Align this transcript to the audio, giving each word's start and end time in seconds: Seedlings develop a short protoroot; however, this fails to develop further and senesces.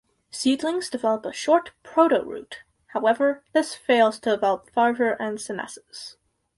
Seedlings 0.31 0.89
develop 0.89 1.27
a 1.27 1.31
short 1.31 1.73
protoroot; 1.83 2.63
however, 2.87 3.43
this 3.53 3.75
fails 3.75 4.19
to 4.21 4.31
develop 4.31 4.71
further 4.73 5.11
and 5.21 5.37
senesces. 5.39 6.15